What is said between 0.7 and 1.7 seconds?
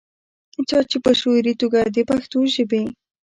چې پۀ شعوري